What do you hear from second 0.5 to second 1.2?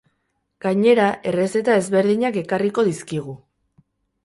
Gainera,